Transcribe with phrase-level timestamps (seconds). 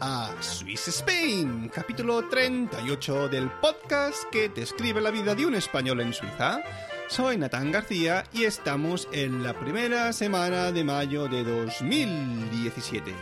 [0.00, 6.14] a Swiss Spain, capítulo 38 del podcast que describe la vida de un español en
[6.14, 6.62] Suiza.
[7.08, 13.12] Soy Natán García y estamos en la primera semana de mayo de 2017.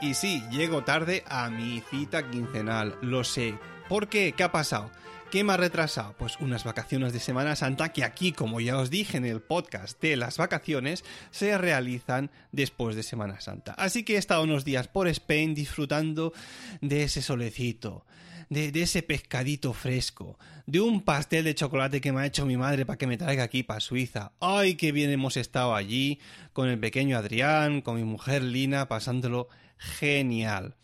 [0.00, 3.56] Y sí, llego tarde a mi cita quincenal, lo sé.
[3.88, 4.32] ¿Por qué?
[4.36, 4.90] ¿Qué ha pasado?
[5.32, 6.14] ¿Qué me ha retrasado?
[6.18, 9.98] Pues unas vacaciones de Semana Santa que aquí, como ya os dije en el podcast
[10.02, 13.72] de las vacaciones, se realizan después de Semana Santa.
[13.78, 16.34] Así que he estado unos días por Spain disfrutando
[16.82, 18.04] de ese solecito,
[18.50, 22.84] de, ese pescadito fresco, de un pastel de chocolate que me ha hecho mi madre
[22.84, 24.32] para que me traiga aquí para Suiza.
[24.38, 26.20] ¡Ay, qué bien hemos estado allí!
[26.52, 30.76] Con el pequeño Adrián, con mi mujer Lina, pasándolo genial.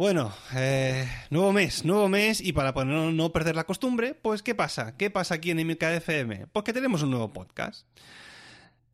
[0.00, 4.96] Bueno, eh, nuevo mes, nuevo mes y para no, perder la costumbre, pues ¿qué pasa?
[4.96, 6.46] ¿Qué pasa aquí en FM?
[6.46, 7.86] Pues que tenemos un nuevo podcast.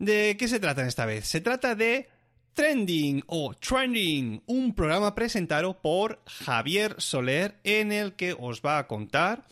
[0.01, 1.25] ¿De qué se trata esta vez?
[1.29, 2.09] Se trata de
[2.55, 8.89] Trending o Trending, un programa presentado por Javier Soler en el que os va a
[8.89, 9.45] contar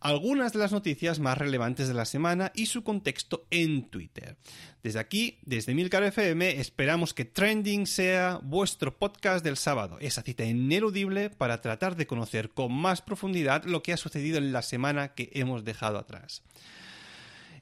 [0.00, 4.36] algunas de las noticias más relevantes de la semana y su contexto en Twitter.
[4.82, 10.44] Desde aquí, desde Milcar FM, esperamos que Trending sea vuestro podcast del sábado, esa cita
[10.44, 15.14] ineludible para tratar de conocer con más profundidad lo que ha sucedido en la semana
[15.14, 16.42] que hemos dejado atrás.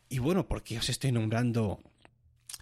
[0.08, 1.83] Y bueno, ¿por qué os estoy nombrando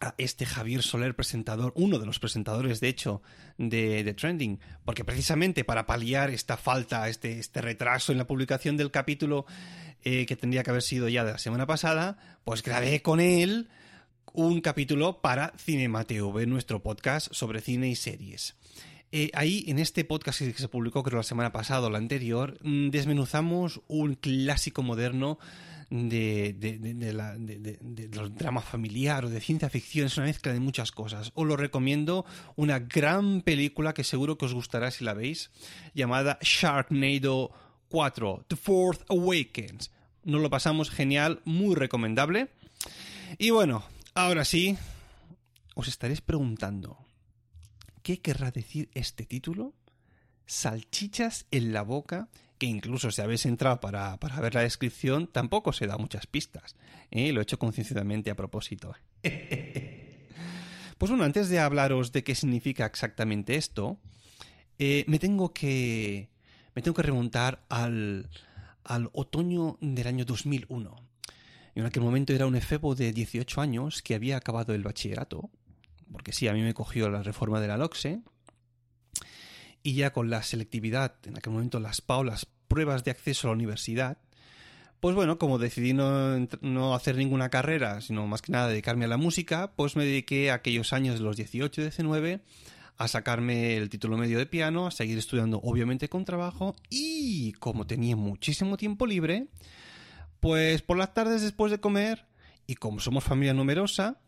[0.00, 3.22] a este Javier Soler presentador, uno de los presentadores de hecho
[3.58, 8.90] de, Trending, porque precisamente para paliar esta falta, este, este retraso en la publicación del
[8.90, 9.46] capítulo
[10.02, 13.68] eh, que tendría que haber sido ya de la semana pasada, pues grabé con él
[14.32, 18.54] un capítulo para Cinema TV, nuestro podcast sobre cine y series.
[19.12, 22.58] Eh, ahí, en este podcast que se publicó creo la semana pasada o la anterior,
[22.62, 25.38] mm, desmenuzamos un clásico moderno
[25.90, 30.92] de, de, de, los dramas familiar o de ciencia ficción, es una mezcla de muchas
[30.92, 31.30] cosas.
[31.34, 32.24] Os lo recomiendo,
[32.56, 35.50] una gran película que seguro que os gustará si la veis,
[35.94, 37.52] llamada Sharknado
[37.88, 39.90] 4, The Fourth Awakens.
[40.24, 42.48] Nos lo pasamos genial, muy recomendable.
[43.38, 44.76] Y bueno, ahora sí,
[45.74, 46.98] os estaréis preguntando,
[48.02, 49.74] ¿qué querrá decir este título?
[50.46, 55.86] Salchichas en la boca que incluso si habéis entrado para, ver la descripción, tampoco se
[55.86, 56.76] da muchas pistas.
[57.10, 57.32] ¿eh?
[57.32, 58.94] Lo he hecho concienzudamente a propósito.
[59.22, 63.98] pues bueno, antes de hablaros de qué significa exactamente esto,
[64.78, 66.30] eh, me tengo que.
[66.74, 68.30] me tengo que remontar al,
[68.84, 70.96] al otoño del año 2001.
[71.74, 75.50] en aquel momento era un efebo de 18 años que había acabado el bachillerato,
[76.10, 78.22] porque sí, a mí me cogió la reforma de la LOXE,
[79.86, 83.54] y ya con la selectividad, en aquel momento las paulas, pruebas de acceso a la
[83.54, 84.18] universidad,
[84.98, 89.16] pues bueno, como decidí no, hacer ninguna carrera, sino más que nada dedicarme a la
[89.16, 92.40] música, pues me dediqué a aquellos años de los 18 y 19
[92.96, 97.86] a sacarme el título medio de piano, a seguir estudiando obviamente con trabajo y como
[97.86, 99.46] tenía muchísimo tiempo libre,
[100.40, 102.26] pues por las tardes después de comer
[102.66, 104.18] y como somos familia numerosa,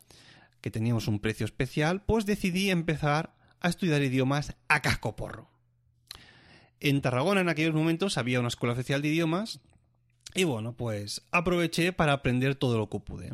[0.61, 5.49] que teníamos un precio especial, pues decidí empezar a estudiar idiomas a casco porro.
[6.81, 9.61] En Tarragona en aquellos momentos había una escuela oficial de idiomas
[10.35, 13.33] y bueno, pues aproveché para aprender todo lo que pude.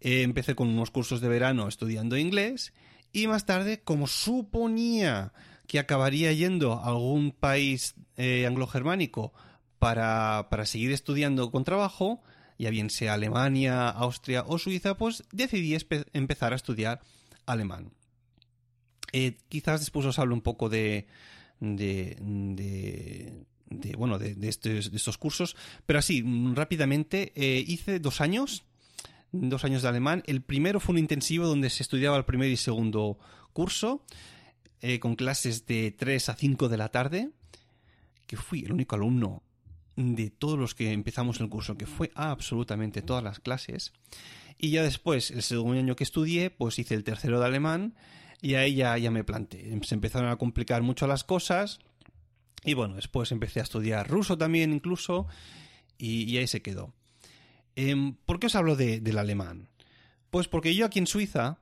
[0.00, 2.72] Eh, empecé con unos cursos de verano estudiando inglés
[3.12, 5.32] y más tarde, como suponía
[5.66, 9.32] que acabaría yendo a algún país eh, anglo-germánico
[9.78, 12.22] para, para seguir estudiando con trabajo,
[12.58, 15.76] ya bien sea Alemania, Austria o Suiza, pues decidí
[16.12, 17.00] empezar a estudiar
[17.46, 17.92] alemán.
[19.12, 21.06] Eh, quizás después os hablo un poco de,
[21.60, 22.16] de,
[23.70, 26.24] de, bueno, de, estos, cursos, pero así,
[26.54, 28.64] rápidamente, eh, hice dos años,
[29.32, 30.22] dos años de alemán.
[30.26, 33.18] El primero fue un intensivo donde se estudiaba el primer y segundo
[33.52, 34.04] curso,
[34.80, 37.30] eh, con clases de 3 a 5 de la tarde,
[38.26, 39.42] que fui el único alumno
[39.96, 43.92] de todos los que empezamos el curso, que fue absolutamente todas las clases.
[44.56, 47.94] Y ya después, el segundo año que estudié, pues hice el tercero de alemán
[48.42, 49.78] y ahí ya, ya me planté.
[49.82, 51.78] Se empezaron a complicar mucho las cosas.
[52.64, 55.26] Y bueno, después empecé a estudiar ruso también incluso.
[55.98, 56.94] Y, ahí se quedó.
[57.76, 59.68] Em, ¿Por qué os hablo del alemán?
[60.30, 61.58] Pues porque yo aquí en Suiza,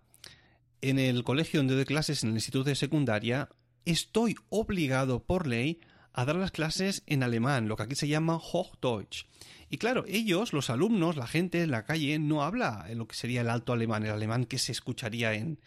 [0.81, 3.49] en el colegio donde doy clases en el instituto de secundaria,
[3.85, 5.81] estoy obligado por ley
[6.13, 9.25] a dar las clases en alemán, lo que aquí se llama Hochdeutsch.
[9.71, 13.17] Y claro, ellos, los alumnos, la gente en la calle, no habla en lo que
[13.17, 15.59] sería el alto alemán, el alemán que se escucharía en,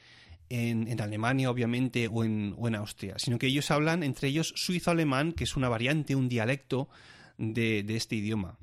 [0.51, 5.31] en, Alemania, obviamente, o en, o en Austria, sino que ellos hablan entre ellos suizo-alemán,
[5.31, 6.89] que es una variante, un dialecto
[7.37, 8.57] de, de este idioma.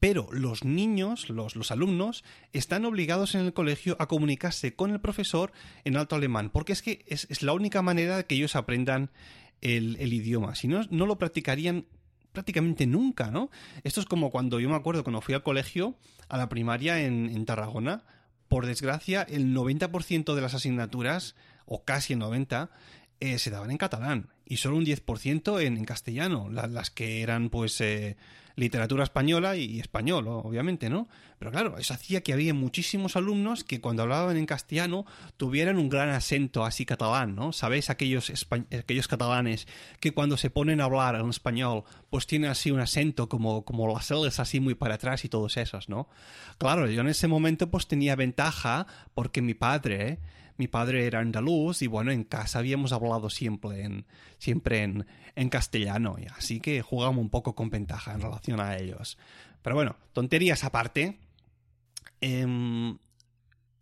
[0.00, 5.00] Pero los niños, los, los, alumnos, están obligados en el colegio a comunicarse con el
[5.00, 5.52] profesor
[5.84, 9.10] en alto alemán, porque es que es, es la única manera de que ellos aprendan
[9.60, 10.56] el, el, idioma.
[10.56, 11.86] Si no, no lo practicarían
[12.32, 13.48] prácticamente nunca, ¿no?
[13.84, 15.96] Esto es como cuando yo me acuerdo cuando fui al colegio,
[16.28, 18.04] a la primaria en, en Tarragona,
[18.48, 21.34] por desgracia, el 90% de las asignaturas,
[21.66, 22.68] o casi el 90%,
[23.20, 27.50] eh, se daban en catalán y solo un 10% en, en castellano, las que eran
[27.50, 28.16] pues eh,
[28.56, 31.08] literatura española y, español, obviamente, ¿no?
[31.38, 35.04] Pero claro, eso hacía que había muchísimos alumnos que cuando hablaban en castellano
[35.36, 37.52] tuvieran un gran acento así catalán, ¿no?
[37.52, 37.90] ¿Sabéis?
[37.90, 38.32] Aquellos,
[38.72, 39.68] aquellos catalanes
[40.00, 43.92] que cuando se ponen a hablar en español pues tienen así un acento como, como
[43.92, 46.08] las L's así muy para atrás y todos esos, ¿no?
[46.56, 50.18] Claro, yo en ese momento pues tenía ventaja porque mi padre
[50.56, 54.06] mi padre era andaluz y bueno, en casa habíamos hablado siempre en,
[54.38, 58.76] siempre en, en castellano, y así que jugamos un poco con ventaja en relación a
[58.76, 59.18] ellos.
[59.62, 61.18] Pero bueno, tonterías aparte,
[62.20, 62.96] eh,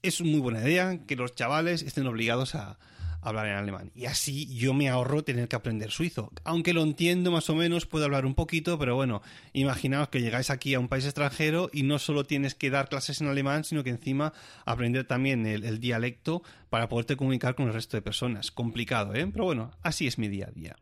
[0.03, 2.79] es muy buena idea que los chavales estén obligados a,
[3.25, 3.91] hablar en alemán.
[3.95, 6.31] Y así yo me ahorro tener que aprender suizo.
[6.45, 9.23] Aunque lo entiendo más o menos, puedo hablar un poquito, pero bueno,
[9.53, 13.21] imaginaos que llegáis aquí a un país extranjero y no solo tienes que dar clases
[13.21, 14.33] en alemán, sino que encima
[14.67, 18.51] aprender también el, dialecto para poderte comunicar con el resto de personas.
[18.51, 19.27] Complicado, ¿eh?
[19.33, 20.77] Pero bueno, así es mi día a día.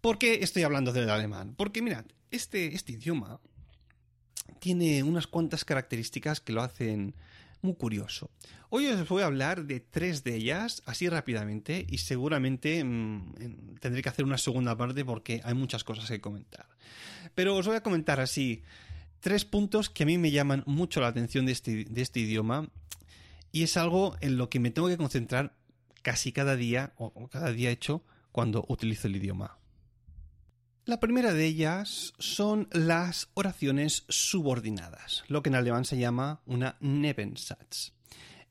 [0.00, 1.54] ¿Por qué estoy hablando del alemán?
[1.56, 3.40] Porque mirad, este, este idioma
[4.58, 7.14] tiene unas cuantas características que lo hacen
[7.62, 8.30] muy curioso.
[8.68, 14.02] Hoy os voy a hablar de tres de ellas, así rápidamente, y seguramente mmm, tendré
[14.02, 16.66] que hacer una segunda parte porque hay muchas cosas que comentar.
[17.34, 18.62] Pero os voy a comentar así
[19.20, 22.68] tres puntos que a mí me llaman mucho la atención este, de este idioma,
[23.52, 25.56] y es algo en lo que me tengo que concentrar
[26.02, 29.58] casi cada día, o cada día hecho, cuando utilizo el idioma.
[30.84, 36.76] La primera de ellas son las oraciones subordinadas, lo que en alemán se llama una
[36.80, 37.95] Nebensatz.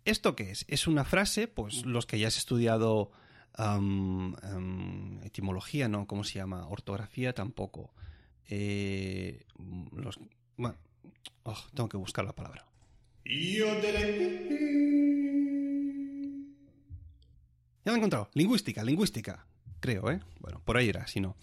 [0.06, 0.66] ¿Esto qué es?
[0.68, 3.12] Es una frase, pues los que ya has estudiado
[3.58, 6.06] um, um, etimología, ¿no?
[6.06, 6.68] ¿Cómo se llama?
[6.68, 7.92] Ortografía tampoco.
[8.48, 9.46] Eh,
[9.96, 10.20] los,
[10.58, 10.78] bueno,
[11.44, 12.68] oh, tengo que buscar la palabra.
[17.84, 18.30] Ya lo he encontrado.
[18.36, 19.48] Lingüística, lingüística.
[19.80, 20.20] Creo, ¿eh?
[20.40, 21.36] Bueno, por ahí era, si no.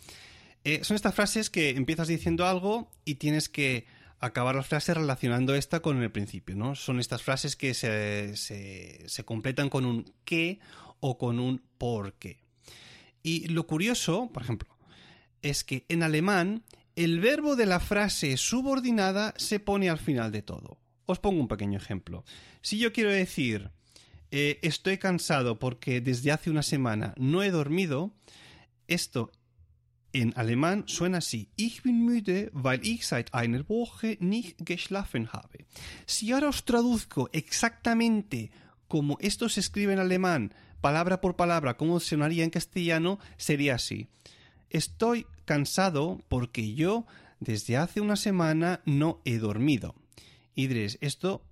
[0.65, 3.87] Eh, son estas frases que empiezas diciendo algo y tienes que
[4.23, 6.77] acabar la frase relacionando esta con el principio, ¿no?
[6.77, 10.61] Son estas frases que se, se, completan con un qué
[11.01, 12.39] o con un por qué.
[13.25, 14.75] Y lo curioso, por ejemplo,
[15.43, 16.63] es que en alemán
[16.95, 20.79] el verbo de la frase subordinada se pone al final de todo.
[21.07, 22.25] Os pongo un pequeño ejemplo.
[22.61, 23.73] Si yo quiero decir
[24.31, 28.15] eh, estoy cansado porque desde hace una semana no he dormido,
[28.87, 29.33] esto
[30.13, 31.49] en alemán suena así.
[31.57, 35.65] Ich bin müde, weil ich seit einer Woche nicht geschlafen habe.
[36.07, 38.51] Si ahora os traduzco exactamente
[38.89, 44.09] como esto se escribe en alemán, palabra por palabra, como sonaría en castellano, sería así.
[44.69, 47.07] Estoy cansado porque yo
[47.41, 49.95] desde hace una semana no he dormido.
[50.55, 51.43] Y diréis, esto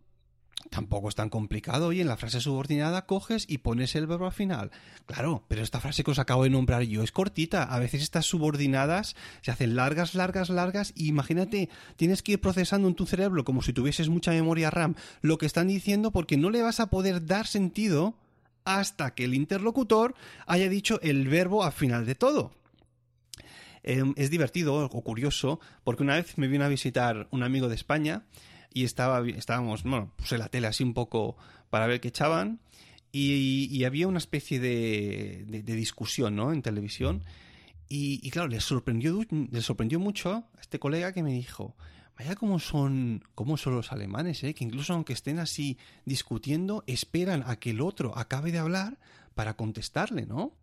[0.71, 4.33] Tampoco es tan complicado y en la frase subordinada coges y pones el verbo al
[4.33, 4.71] final.
[5.05, 7.65] Claro, pero esta frase que os acabo de nombrar yo es cortita.
[7.65, 12.87] A veces estas subordinadas se hacen largas, largas, largas y imagínate, tienes que ir procesando
[12.87, 16.51] en tu cerebro como si tuvieses mucha memoria RAM lo que están diciendo porque no
[16.51, 18.15] le vas a poder dar sentido
[18.65, 20.15] hasta que el interlocutor
[20.47, 22.53] haya dicho el verbo al final de todo.
[23.83, 27.75] Em, es divertido o curioso porque una vez me vino a visitar un amigo de
[27.75, 28.23] España
[28.73, 31.37] y estaba, estábamos, bueno, puse la tele así un poco
[31.71, 32.61] para ver qué echaban
[33.13, 36.53] y, había una especie de, de, discusión, ¿no?
[36.53, 37.25] En televisión
[37.93, 41.75] y, claro, le sorprendió, le sorprendió mucho a este colega que me dijo,
[42.17, 44.55] vaya cómo son, cómo son los alemanes, ¿eh?
[44.55, 49.01] Que incluso aunque estén así discutiendo, esperan a que el otro acabe de hablar
[49.35, 50.55] para contestarle, ¿no?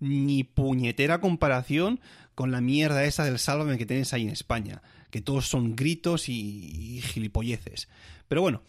[0.00, 2.00] Ni puñetera comparación
[2.34, 6.28] con la mierda esa del sálvame que tenéis ahí en España que todos son gritos
[6.28, 7.88] y, gilipolleces.
[8.28, 8.62] Pero bueno,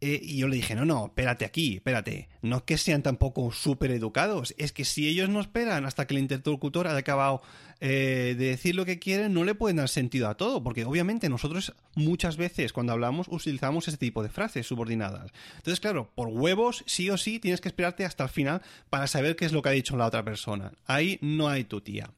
[0.00, 2.28] Eh, y yo le dije, no, no, espérate aquí, espérate.
[2.42, 6.14] No es que sean tampoco súper educados, es que si ellos no esperan hasta que
[6.14, 7.42] el interlocutor haya acabado
[7.80, 11.28] eh, de decir lo que quieren, no le pueden dar sentido a todo, porque obviamente
[11.30, 15.32] nosotros muchas veces cuando hablamos utilizamos ese tipo de frases subordinadas.
[15.56, 18.60] Entonces, claro, por huevos, sí o sí, tienes que esperarte hasta el final
[18.90, 20.72] para saber qué es lo que ha dicho la otra persona.
[20.86, 22.10] Ahí no hay tu tía.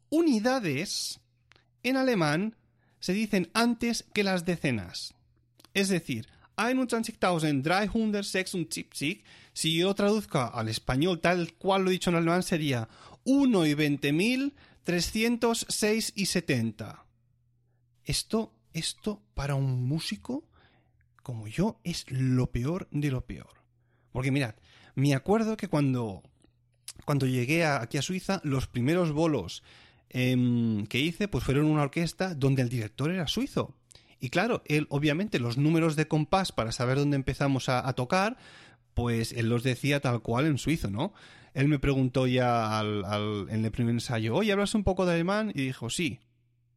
[0.09, 1.19] unidades
[1.83, 2.55] en alemán
[2.99, 5.13] se dicen antes que las decenas.
[5.73, 9.23] Es decir, 21.376,
[9.53, 12.89] si yo traduzco al español tal cual lo he dicho en alemán, sería
[13.23, 17.05] 1 y 20.306 y 70.
[18.03, 20.43] Esto, esto para un músico
[21.23, 23.63] como yo es lo peor de lo peor.
[24.11, 24.55] Porque mirad,
[24.95, 26.23] me acuerdo que cuando,
[27.05, 29.61] cuando llegué aquí a Suiza, los primeros bolos
[30.11, 33.75] Em, que hice pues fueron una orquesta donde el director era suizo.
[34.19, 38.37] Y claro, él obviamente los números de compás para saber dónde empezamos a, tocar,
[38.93, 41.13] pues él los decía tal cual en suizo, ¿no?
[41.53, 45.51] Él me preguntó ya en el primer ensayo, oye, ¿hablas un poco de alemán?
[45.55, 46.19] Y dijo, sí.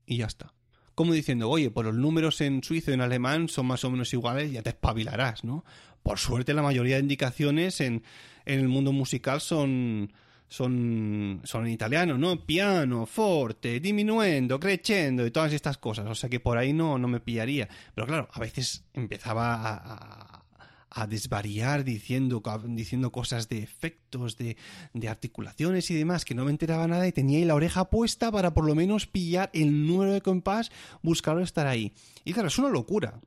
[0.07, 0.55] Y ya está.
[0.95, 4.13] Como diciendo, oye, por los números en suizo y en alemán son más o menos
[4.13, 5.65] iguales, ya te espabilarás, ¿no?
[6.03, 8.03] Por suerte la mayoría de indicaciones en,
[8.45, 10.13] en el mundo musical son,
[10.53, 12.45] son, son en italiano, ¿no?
[12.45, 16.07] Piano, forte, diminuendo, crescendo y todas estas cosas.
[16.07, 17.71] O sea que por ahí no, no me pillaría.
[17.95, 20.45] Pero claro, a veces empezaba a,
[20.91, 24.59] a, desvariar diciendo, diciendo cosas de efectos, de,
[24.93, 28.31] de, articulaciones y demás, que no me enteraba nada y tenía ahí la oreja puesta
[28.31, 31.95] para por lo menos pillar el número de compás, buscarlo estar ahí.
[32.27, 33.23] Y claro, es una locura.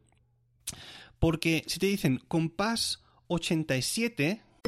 [1.17, 4.43] Porque si te dicen compás 87,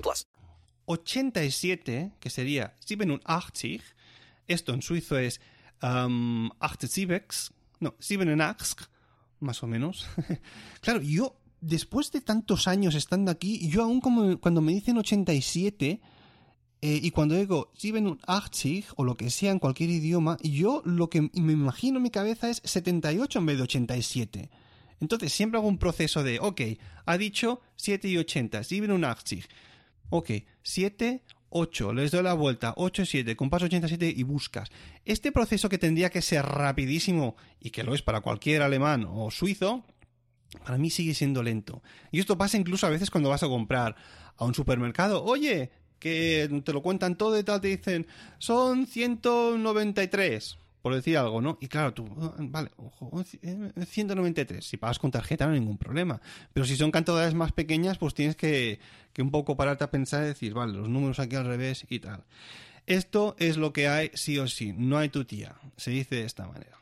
[0.00, 0.26] plus.
[0.86, 3.84] 87, que sería 87,
[4.46, 5.40] esto en suizo es
[5.82, 7.26] um, 87,
[7.80, 8.84] no, 87,
[9.40, 10.06] más o menos.
[10.80, 16.00] claro, yo, después de tantos años estando aquí, yo aún como cuando me dicen 87,
[16.82, 21.22] eh, y cuando digo 87 o lo que sea en cualquier idioma, yo lo que
[21.22, 24.50] me imagino en mi cabeza es 78 en vez de 87.
[25.00, 26.60] Entonces siempre hago un proceso de, ok,
[27.04, 29.48] ha dicho 7 y 80, 87.
[30.08, 30.30] Ok,
[30.62, 34.70] 7, 8, les doy la vuelta, 8, 7, compás 87 y buscas.
[35.04, 39.30] Este proceso que tendría que ser rapidísimo y que lo es para cualquier alemán o
[39.30, 39.84] suizo,
[40.64, 41.82] para mí sigue siendo lento.
[42.12, 43.96] Y esto pasa incluso a veces cuando vas a comprar
[44.36, 45.24] a un supermercado.
[45.24, 48.06] Oye, que te lo cuentan todo y tal, te dicen,
[48.38, 51.58] son 193 por decir algo, ¿no?
[51.60, 56.20] Y claro, tú, ah, vale, ojo, 193, si pagas con tarjeta no hay ningún problema.
[56.52, 58.78] Pero si son cantidades más pequeñas, pues tienes que,
[59.12, 61.98] que un poco pararte a pensar y decir, vale, los números aquí al revés y
[61.98, 62.22] tal.
[62.86, 66.24] Esto es lo que hay sí o sí, no hay tu tía, se dice de
[66.24, 66.78] esta manera.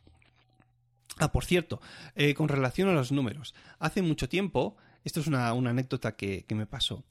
[1.17, 1.81] Ah, por cierto,
[2.15, 6.45] eh, con relación a los números, hace mucho tiempo Esto es una, una anécdota que,
[6.45, 7.05] que me pasó.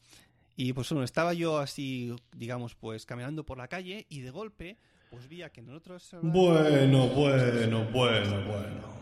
[0.55, 4.77] Y pues bueno, estaba yo así, digamos, pues caminando por la calle y de golpe,
[5.13, 5.61] pues que.
[6.21, 8.93] Bueno, bueno, bueno, bueno.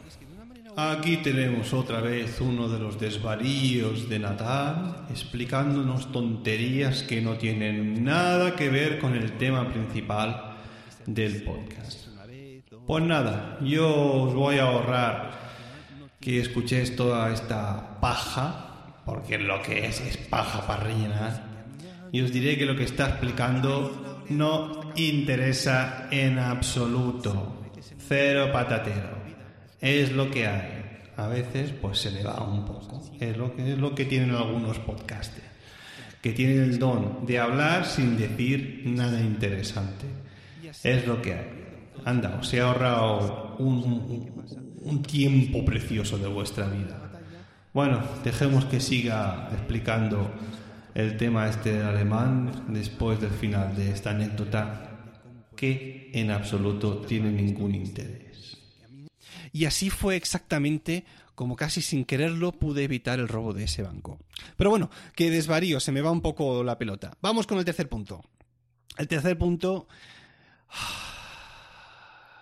[0.75, 8.03] Aquí tenemos otra vez uno de los desvaríos de Natal explicándonos tonterías que no tienen
[8.03, 10.55] nada que ver con el tema principal
[11.05, 12.07] del podcast.
[12.87, 15.31] Pues nada, yo os voy a ahorrar
[16.19, 21.43] que escuchéis toda esta paja, porque lo que es es paja para rellenar,
[22.11, 27.57] y os diré que lo que está explicando no interesa en absoluto.
[28.07, 29.21] Cero patatero.
[29.79, 30.81] Es lo que hay.
[31.17, 33.01] A veces pues se le va un poco.
[33.19, 35.45] Es lo que, es lo que tienen algunos podcasters,
[36.21, 40.05] que tienen el don de hablar sin decir nada interesante.
[40.83, 41.47] Es lo que hay.
[42.05, 47.11] Anda, os he ahorrado un tiempo precioso de vuestra vida.
[47.73, 50.29] Bueno, dejemos que siga explicando
[50.93, 54.91] el tema este del alemán después del final de esta anécdota
[55.55, 58.57] que en absoluto tiene ningún interés.
[59.51, 61.05] Y así fue exactamente
[61.35, 64.19] como casi sin quererlo pude evitar el robo de ese banco.
[64.57, 67.17] Pero bueno, que desvarío, se me va un poco la pelota.
[67.21, 68.23] Vamos con el tercer punto.
[68.97, 69.87] El tercer punto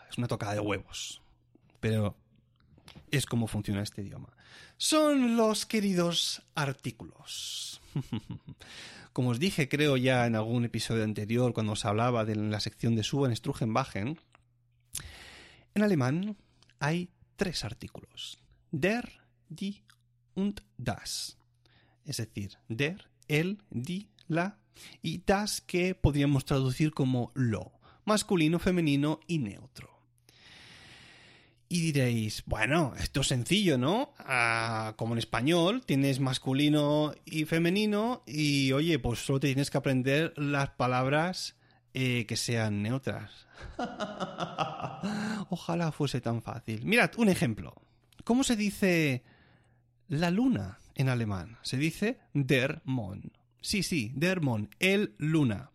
[0.10, 1.22] es una tocada de huevos.
[1.80, 2.18] Pero
[3.12, 4.30] es como funciona este idioma.
[4.78, 7.79] Son los queridos artículos.
[9.14, 12.96] Como os dije, creo ya en algún episodio anterior, cuando os hablaba de la sección
[12.96, 14.20] de Suben, Strugen, Bajen,
[15.74, 16.38] en alemán
[16.80, 18.40] hay tres artículos.
[18.72, 19.10] Der,
[19.50, 19.84] die
[20.36, 21.38] und das.
[22.06, 24.60] Es decir, der, el, die, la
[25.02, 27.72] y das que podríamos traducir como lo.
[28.06, 29.99] Masculino, femenino y neutro.
[31.72, 34.12] Y diréis, bueno, esto es sencillo, ¿no?
[34.18, 39.78] Ah, como en español, tienes masculino y femenino y oye, pues solo te tienes que
[39.78, 41.56] aprender las palabras
[41.94, 43.46] eh, que sean neutras.
[45.52, 46.86] Ojalá fuese tan fácil.
[46.86, 47.76] Mirad, un ejemplo.
[48.24, 49.24] ¿Cómo se dice
[50.08, 51.60] la luna en alemán?
[51.62, 53.32] Se dice der Mond.
[53.62, 55.70] Sí, sí, der Mond, el luna.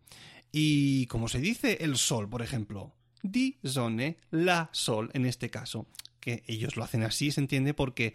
[0.50, 2.94] ¿Y cómo se dice el sol, por ejemplo?
[3.24, 5.86] Die Sonne, la sol en este caso.
[6.20, 8.14] Que ellos lo hacen así, se entiende, porque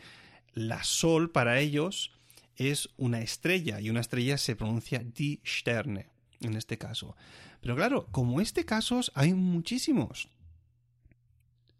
[0.53, 2.11] la sol para ellos
[2.55, 6.07] es una estrella y una estrella se pronuncia die Sterne
[6.41, 7.15] en este caso.
[7.59, 10.29] Pero claro, como este casos hay muchísimos.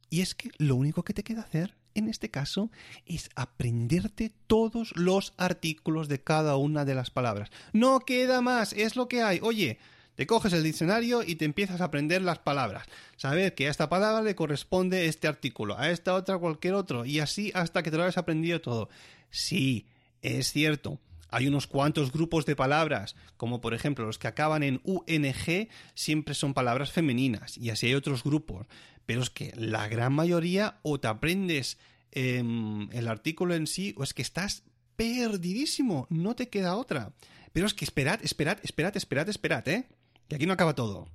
[0.09, 2.71] Y es que lo único que te queda hacer en este caso
[3.05, 7.51] es aprenderte todos los artículos de cada una de las palabras.
[7.73, 9.39] No queda más, es lo que hay.
[9.43, 9.77] Oye,
[10.19, 12.85] te coges el diccionario y te empiezas a aprender las palabras.
[13.15, 17.21] Saber que a esta palabra le corresponde este artículo, a esta otra cualquier otro, y
[17.21, 18.89] así hasta que te lo hayas aprendido todo.
[19.29, 19.85] Sí,
[20.21, 20.99] es cierto.
[21.29, 26.33] Hay unos cuantos grupos de palabras, como por ejemplo los que acaban en UNG, siempre
[26.33, 28.67] son palabras femeninas, y así hay otros grupos.
[29.05, 31.77] Pero es que la gran mayoría o te aprendes
[32.11, 32.43] eh,
[32.91, 34.63] el artículo en sí, o es que estás
[34.97, 37.13] perdidísimo, no te queda otra.
[37.53, 39.87] Pero es que esperad, esperad, esperad, esperad, esperad, ¿eh?
[40.29, 41.09] Que aquí no acaba todo.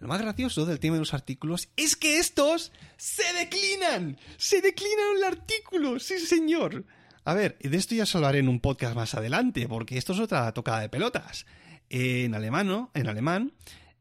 [0.00, 4.18] Lo más gracioso del tema de los artículos es que estos se declinan.
[4.38, 6.84] Se declinan el artículo, sí señor.
[7.24, 10.20] A ver, de esto ya os hablaré en un podcast más adelante, porque esto es
[10.20, 11.46] otra tocada de pelotas.
[11.90, 13.52] En alemán, en alemán,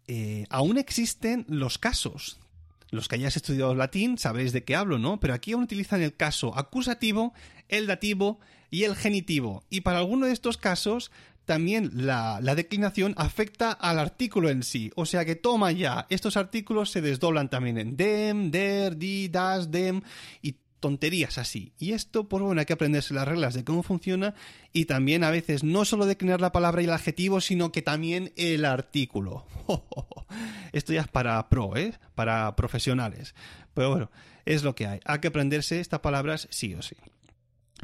[0.07, 2.39] eh, aún existen los casos.
[2.91, 5.19] Los que hayáis estudiado latín sabréis de qué hablo, ¿no?
[5.19, 7.33] Pero aquí aún utilizan el caso acusativo,
[7.67, 8.39] el dativo
[8.71, 9.63] y el genitivo.
[9.69, 11.11] Y para alguno de estos casos,
[11.45, 14.91] también la, la, declinación afecta al artículo en sí.
[14.95, 19.71] O sea que toma ya, estos artículos se desdoblan también en dem, der, di, das,
[19.71, 20.01] dem
[20.41, 21.73] y tonterías así.
[21.77, 24.33] Y esto, pues bueno, hay que aprenderse las reglas de cómo funciona
[24.73, 28.33] y también a veces no solo declinar la palabra y el adjetivo, sino que también
[28.35, 29.45] el artículo.
[30.71, 31.93] Esto ya es para pro, ¿eh?
[32.15, 33.35] Para profesionales.
[33.73, 34.11] Pero bueno,
[34.45, 34.99] es lo que hay.
[35.05, 36.95] Hay que aprenderse estas palabras sí o sí.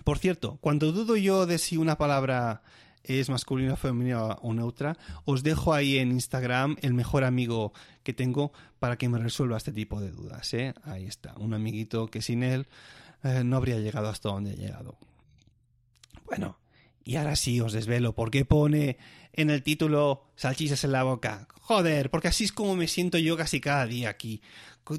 [0.03, 2.61] Por cierto, cuando dudo yo de si una palabra
[3.07, 8.51] es masculina, femenina o neutra, os dejo ahí en Instagram el mejor amigo que tengo
[8.79, 10.53] para que me resuelva este tipo de dudas.
[10.53, 10.73] ¿eh?
[10.83, 12.67] Ahí está, un amiguito que sin él
[13.23, 14.97] eh, no habría llegado hasta donde he llegado.
[16.25, 16.57] Bueno,
[17.03, 18.97] y ahora sí os desvelo por qué pone
[19.35, 21.47] en el título salchichas en la boca.
[21.61, 24.41] Joder, porque así es como me siento yo casi cada día aquí.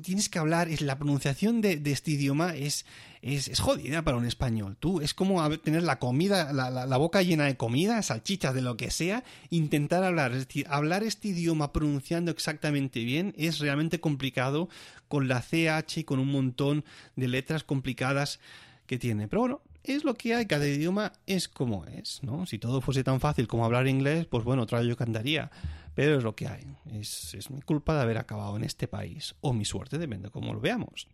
[0.02, 2.86] Tienes que hablar, es la pronunciación de, este idioma es,
[3.22, 4.76] es, es, jodida para un español.
[4.80, 8.62] Tú, es como tener la comida, la, la, la, boca llena de comida, salchichas, de
[8.62, 10.32] lo que sea, intentar hablar.
[10.32, 14.68] Es decir, hablar este idioma pronunciando exactamente bien es realmente complicado
[15.06, 18.40] con la CH y con un montón de letras complicadas
[18.86, 19.28] que tiene.
[19.28, 19.60] Pero bueno,
[19.94, 22.46] es lo que hay, cada idioma es como es, ¿no?
[22.46, 25.50] Si todo fuese tan fácil como hablar inglés, pues bueno, otra yo cantaría.
[25.94, 26.64] Pero es lo que hay.
[26.92, 29.34] Es, es mi culpa de haber acabado en este país.
[29.40, 31.08] O mi suerte, depende de cómo lo veamos.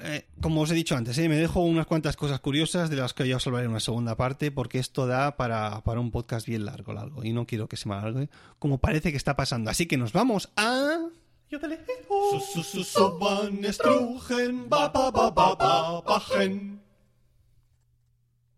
[0.00, 3.12] Eh, como os he dicho antes, eh, me dejo unas cuantas cosas curiosas de las
[3.12, 6.46] que ya os hablaré en una segunda parte, porque esto da para, para un podcast
[6.46, 9.70] bien largo, largo, y no quiero que se me alargue, como parece que está pasando.
[9.70, 10.98] Así que nos vamos a...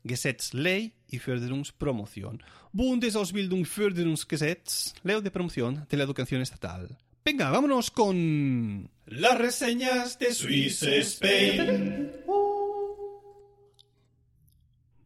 [0.06, 2.42] Gesetz ley y Förderungspromoción.
[2.72, 6.98] Bundesausbildung Förderungsgesetz, ley de promoción de la educación estatal.
[7.24, 12.19] Venga, vámonos con las reseñas de Swiss Spain.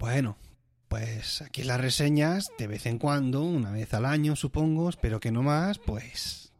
[0.04, 0.36] Bueno,
[0.88, 5.32] pues aquí las reseñas, de vez en cuando, una vez al año supongo, espero que
[5.32, 6.52] no más, pues...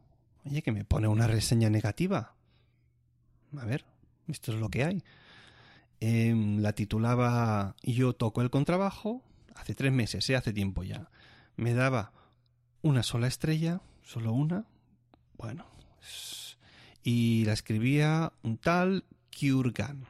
[0.46, 2.34] Oye, que me pone una reseña negativa.
[3.58, 3.84] A ver,
[4.28, 5.04] esto es lo que hay.
[6.00, 9.22] Eh, la titulaba Yo toco el contrabajo,
[9.54, 10.36] hace tres meses, ¿eh?
[10.36, 11.10] hace tiempo ya.
[11.56, 12.14] Me daba
[12.80, 14.64] una sola estrella, solo una.
[15.36, 15.66] Bueno,
[17.02, 19.04] y la escribía un tal
[19.38, 20.06] Kurgan.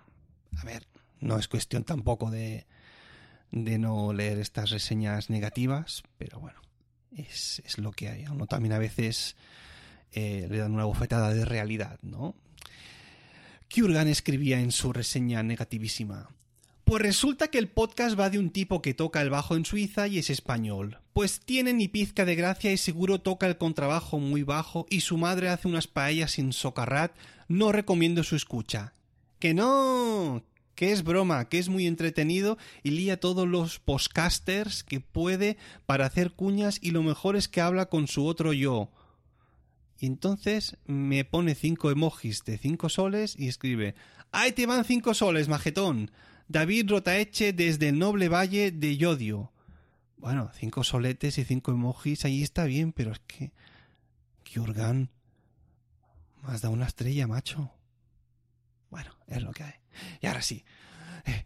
[0.57, 0.87] A ver,
[1.19, 2.65] no es cuestión tampoco de
[3.55, 6.61] de no leer estas reseñas negativas, pero bueno,
[7.17, 8.25] es, es lo que hay.
[8.25, 9.37] A uno también a veces
[10.13, 12.35] eh, le dan una bofetada de realidad, ¿no?
[13.73, 16.29] Kurgan escribía en su reseña negativísima.
[16.85, 20.07] Pues resulta que el podcast va de un tipo que toca el bajo en Suiza
[20.07, 20.99] y es español.
[21.13, 25.17] Pues tiene ni pizca de gracia y seguro toca el contrabajo muy bajo y su
[25.17, 27.13] madre hace unas paellas sin socarrat.
[27.49, 28.93] No recomiendo su escucha.
[29.39, 35.01] Que no, que es broma, que es muy entretenido y lía todos los podcasters que
[35.01, 35.57] puede
[35.87, 38.91] para hacer cuñas y lo mejor es que habla con su otro yo.
[39.99, 43.95] Y entonces me pone cinco emojis de cinco soles y escribe
[44.33, 46.11] ¡Ahí te van cinco soles, majetón!
[46.49, 49.53] David Rotaeche desde el noble valle de Yodio.
[50.17, 53.53] Bueno, cinco soletes y cinco emojis, ahí está bien, pero es que...
[54.43, 55.11] Kiurgan...
[56.43, 57.71] Me has dado una estrella, macho.
[58.91, 59.84] Bueno, es lo que hay.
[60.21, 60.65] Y ahora sí,
[61.27, 61.45] eh,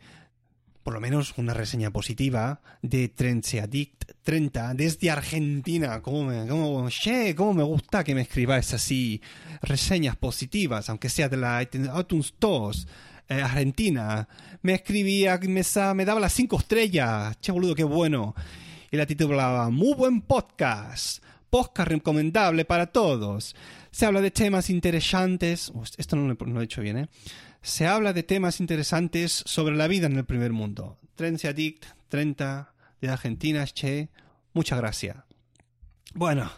[0.83, 6.01] por lo menos una reseña positiva de Trenseadict 30 desde Argentina.
[6.01, 9.21] ¿Cómo me, cómo, che, cómo me gusta que me escribáis así
[9.63, 12.89] reseñas positivas, aunque sea de la iTunes 2.
[13.29, 14.27] Eh, Argentina.
[14.63, 15.63] Me escribía, me,
[15.95, 17.39] me daba las cinco estrellas.
[17.41, 18.35] Che, boludo, qué bueno.
[18.91, 21.23] Y la titulaba Muy buen podcast.
[21.51, 23.55] Podcast recomendable para todos.
[23.91, 25.71] Se habla de temas interesantes.
[25.99, 27.09] Esto no lo, no lo he dicho bien, ¿eh?
[27.69, 30.99] Se habla de temas interesantes sobre la vida en el primer mundo.
[31.15, 34.09] Trense Addict 30 de Argentina, che,
[34.55, 35.17] muchas gracias.
[36.15, 36.51] Bueno,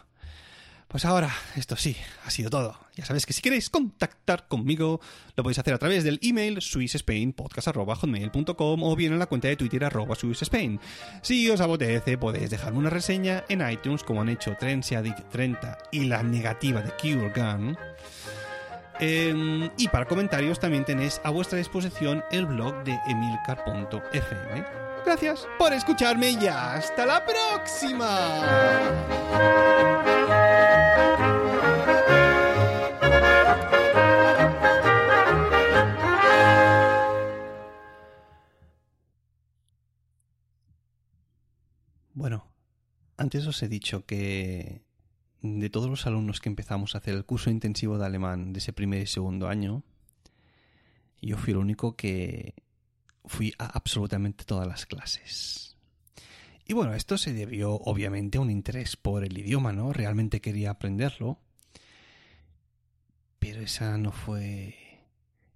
[0.87, 1.95] pues ahora, esto sí,
[2.25, 2.79] ha sido todo.
[2.95, 5.01] Ya sabéis que si queréis contactar conmigo,
[5.35, 9.83] lo podéis hacer a través del email swissspainpodcast.com o bien en la cuenta de Twitter
[9.83, 10.79] arroba swissspain.
[11.21, 16.05] Si os apetece, podéis dejarme una reseña en iTunes, como han hecho Addict 30 y
[16.05, 17.77] la negativa de Cure Gun.
[19.03, 24.63] Eh, y para comentarios también tenéis a vuestra disposición el blog de emilcar.fm.
[25.03, 28.39] Gracias por escucharme y hasta la próxima.
[42.13, 42.53] Bueno,
[43.17, 44.83] antes os he dicho que
[45.41, 48.73] de todos los alumnos que empezamos a hacer el curso intensivo de alemán de ese
[48.73, 49.83] primer y segundo año,
[51.21, 52.55] yo fui el único que
[53.25, 55.77] fui a absolutamente todas las clases.
[56.65, 59.93] Y bueno, esto se debió obviamente a un interés por el idioma, ¿no?
[59.93, 61.39] Realmente quería aprenderlo.
[63.39, 64.75] Pero esa no fue.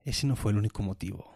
[0.04, 1.35] Ese no fue el único motivo.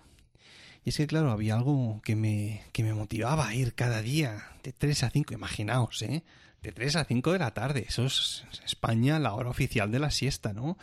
[0.89, 4.73] Es que, claro, había algo que me, que me motivaba a ir cada día, de
[4.73, 6.23] 3 a 5, imaginaos, ¿eh?
[6.63, 7.85] de 3 a 5 de la tarde.
[7.87, 10.79] Eso es España, la hora oficial de la siesta, ¿no?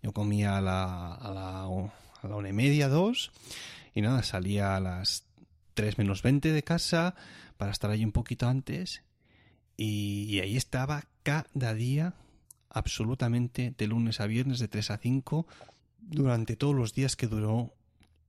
[0.00, 1.66] Yo comía a la,
[2.22, 3.32] una y media, dos,
[3.96, 5.24] y nada, salía a las
[5.74, 7.16] 3 menos 20 de casa
[7.56, 9.02] para estar allí un poquito antes.
[9.76, 12.14] Y, y ahí estaba cada día
[12.70, 15.48] absolutamente de lunes a viernes de 3 a 5
[15.98, 17.74] durante todos los días que duró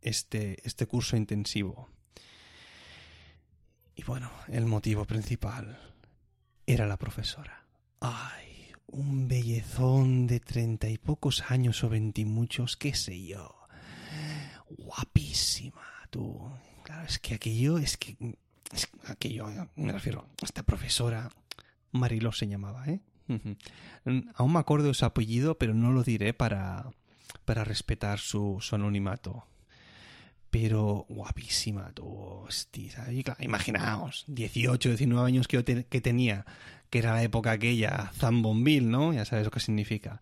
[0.02, 1.90] este, este curso intensivo.
[3.96, 5.78] Y bueno, el motivo principal
[6.66, 7.66] era la profesora.
[8.00, 13.56] Ay, un bellezón de treinta y pocos años o veintimuchos, qué sé yo.
[14.70, 16.50] Guapísima, tú.
[16.84, 18.16] Claro, es que aquello, es que...
[18.72, 21.30] Es aquello, me refiero, esta profesora,
[21.92, 23.02] Mariló se llamaba, ¿eh?
[24.36, 26.92] Aún me acuerdo de su apellido, pero no lo diré para,
[27.46, 29.46] para respetar su, su anonimato
[30.50, 33.08] pero guapísima, tú, hostia,
[33.40, 36.46] imaginaos, 18, 19 años que, yo que tenía,
[36.90, 39.14] que era la época aquella, Zambonville, ¿no?
[39.14, 40.22] Ya sabes lo que significa.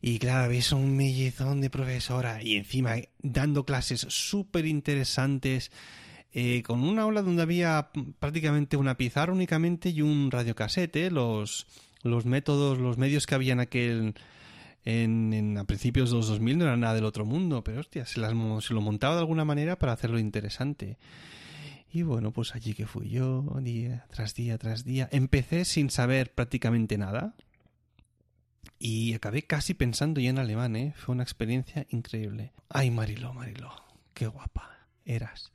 [0.00, 5.72] Y claro, ves un mellizón de profesora y encima dando clases súper interesantes,
[6.32, 11.66] eh, con una aula donde había prácticamente una pizarra únicamente y un radiocasete, los,
[12.02, 14.14] los métodos, los medios que había en aquel
[14.84, 18.20] en, a principios de los 2000 no era nada del otro mundo, pero hostia, se,
[18.20, 18.32] las,
[18.64, 20.98] se lo montaba de alguna manera para hacerlo interesante.
[21.90, 25.08] Y bueno, pues allí que fui yo, día tras día tras día.
[25.10, 27.34] Empecé sin saber prácticamente nada.
[28.78, 30.94] Y acabé casi pensando ya en alemán, ¿eh?
[30.96, 32.52] Fue una experiencia increíble.
[32.68, 33.72] Ay, Marilo, Marilo,
[34.14, 35.52] qué guapa eras.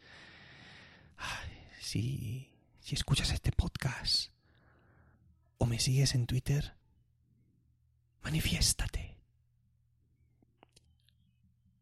[1.79, 4.31] Si, si escuchas este podcast
[5.57, 6.73] o me sigues en Twitter,
[8.23, 9.12] manifiéstate.